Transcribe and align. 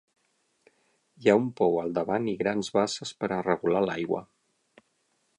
Hi 1.25 1.29
ha 1.29 1.35
un 1.41 1.51
pou 1.59 1.77
al 1.81 1.93
davant 1.97 2.25
i 2.33 2.33
grans 2.39 2.71
basses 2.77 3.11
per 3.19 3.29
a 3.35 3.37
regular 3.49 3.83
l'aigua. 3.89 4.23